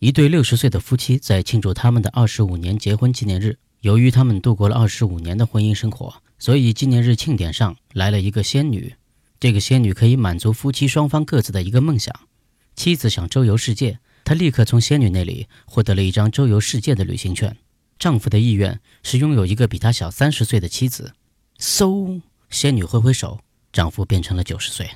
[0.00, 3.58] 一对六十岁的夫妻在庆祝他们的二十五年结婚纪念日。
[3.82, 8.94] 由于他们度过了二十五年的婚姻生活，所以纪念日庆典上来了一个仙女。
[9.38, 12.14] 这个仙女可以满足夫妻双方各自的一个梦想。
[12.74, 17.54] 妻子想周游世界，她立刻从仙女那里获得了一张周游世界的旅行券。
[17.98, 21.12] 丈夫的意愿是拥有一个比他小三十岁的妻子。
[21.58, 23.40] 嗖，仙女挥挥手，
[23.70, 24.90] 丈夫变成了九十岁。